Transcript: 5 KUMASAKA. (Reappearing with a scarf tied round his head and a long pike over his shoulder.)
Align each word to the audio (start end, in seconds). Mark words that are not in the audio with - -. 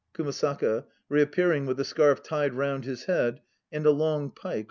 5 0.17 0.25
KUMASAKA. 0.25 0.85
(Reappearing 1.09 1.67
with 1.67 1.79
a 1.79 1.85
scarf 1.85 2.23
tied 2.23 2.55
round 2.55 2.85
his 2.85 3.03
head 3.03 3.39
and 3.71 3.85
a 3.85 3.91
long 3.91 4.31
pike 4.31 4.33
over 4.39 4.49
his 4.49 4.53
shoulder.) 4.55 4.59